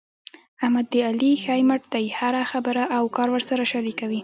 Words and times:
احمد 0.63 0.85
د 0.93 0.95
علي 1.07 1.31
ښی 1.43 1.61
مټ 1.69 1.81
دی. 1.93 2.05
هره 2.19 2.41
خبره 2.51 2.83
او 2.97 3.03
کار 3.15 3.27
ورسره 3.35 3.63
شریکوي. 3.71 4.19